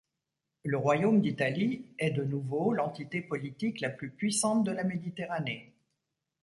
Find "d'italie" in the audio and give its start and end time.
1.21-1.85